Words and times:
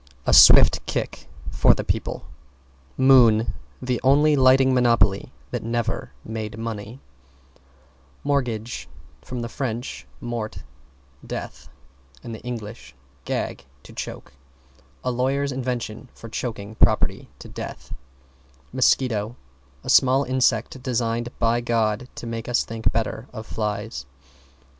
A 0.25 0.33
swift 0.33 0.83
kick 0.87 1.27
for 1.51 1.75
the 1.75 1.83
people. 1.83 2.25
=MOON= 2.97 3.53
The 3.83 4.01
only 4.03 4.35
lighting 4.35 4.73
monopoly 4.73 5.31
that 5.51 5.61
never 5.61 6.11
made 6.25 6.57
money. 6.57 6.99
=MORTGAGE= 8.23 8.89
From 9.21 9.47
Fr. 9.47 9.65
mort, 10.19 10.63
death, 11.23 11.69
and 12.23 12.41
Eng. 12.43 12.75
gag, 13.25 13.65
to 13.83 13.93
choke. 13.93 14.33
A 15.03 15.11
lawyer's 15.11 15.51
invention 15.51 16.09
for 16.15 16.29
choking 16.29 16.73
property 16.73 17.29
to 17.37 17.47
death. 17.47 17.93
=MOSQUITO= 18.73 19.35
A 19.83 19.89
small 19.91 20.23
insect 20.23 20.81
designed 20.81 21.29
by 21.37 21.61
God 21.61 22.09
to 22.15 22.25
make 22.25 22.49
us 22.49 22.63
think 22.65 22.91
better 22.91 23.27
of 23.31 23.45
flies. 23.45 24.07